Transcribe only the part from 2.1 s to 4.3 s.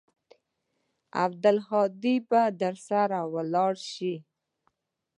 به درسره ولاړ سي.